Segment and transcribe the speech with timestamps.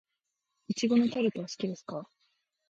[0.75, 2.09] 苺のタルトは好きですか。